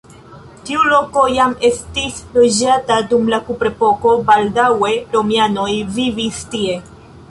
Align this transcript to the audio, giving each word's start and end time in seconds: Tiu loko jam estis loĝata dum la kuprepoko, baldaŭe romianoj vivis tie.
Tiu 0.69 0.85
loko 0.93 1.25
jam 1.33 1.53
estis 1.69 2.17
loĝata 2.39 2.99
dum 3.13 3.31
la 3.35 3.43
kuprepoko, 3.51 4.17
baldaŭe 4.33 4.93
romianoj 5.17 5.71
vivis 6.03 6.47
tie. 6.55 6.87